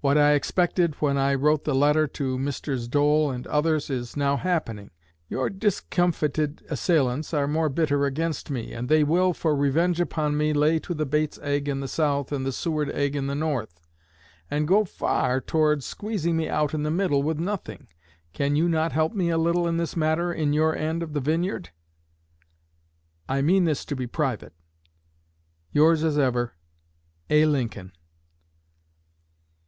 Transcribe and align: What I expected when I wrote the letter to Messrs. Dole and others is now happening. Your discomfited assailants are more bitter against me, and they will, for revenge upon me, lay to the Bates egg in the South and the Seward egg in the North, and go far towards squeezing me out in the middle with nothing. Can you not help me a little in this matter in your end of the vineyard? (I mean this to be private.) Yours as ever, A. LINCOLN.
What 0.00 0.18
I 0.18 0.32
expected 0.32 0.94
when 1.00 1.16
I 1.16 1.34
wrote 1.34 1.64
the 1.64 1.74
letter 1.74 2.08
to 2.08 2.38
Messrs. 2.38 2.88
Dole 2.88 3.30
and 3.30 3.46
others 3.46 3.88
is 3.90 4.16
now 4.16 4.36
happening. 4.36 4.90
Your 5.28 5.48
discomfited 5.50 6.64
assailants 6.70 7.34
are 7.34 7.46
more 7.46 7.68
bitter 7.68 8.04
against 8.06 8.50
me, 8.50 8.72
and 8.72 8.88
they 8.88 9.04
will, 9.04 9.34
for 9.34 9.54
revenge 9.54 10.00
upon 10.00 10.36
me, 10.38 10.54
lay 10.54 10.78
to 10.80 10.94
the 10.94 11.06
Bates 11.06 11.38
egg 11.42 11.68
in 11.68 11.78
the 11.80 11.86
South 11.86 12.32
and 12.32 12.44
the 12.46 12.50
Seward 12.50 12.90
egg 12.90 13.14
in 13.14 13.26
the 13.26 13.34
North, 13.34 13.78
and 14.50 14.66
go 14.66 14.84
far 14.86 15.38
towards 15.40 15.84
squeezing 15.84 16.36
me 16.36 16.48
out 16.48 16.72
in 16.72 16.82
the 16.82 16.90
middle 16.90 17.22
with 17.22 17.38
nothing. 17.38 17.86
Can 18.32 18.56
you 18.56 18.70
not 18.70 18.92
help 18.92 19.12
me 19.12 19.28
a 19.28 19.38
little 19.38 19.68
in 19.68 19.76
this 19.76 19.96
matter 19.96 20.32
in 20.32 20.54
your 20.54 20.74
end 20.74 21.02
of 21.02 21.12
the 21.12 21.20
vineyard? 21.20 21.70
(I 23.28 23.40
mean 23.42 23.64
this 23.66 23.84
to 23.84 23.94
be 23.94 24.06
private.) 24.06 24.54
Yours 25.70 26.02
as 26.02 26.18
ever, 26.18 26.54
A. 27.28 27.44
LINCOLN. 27.44 27.92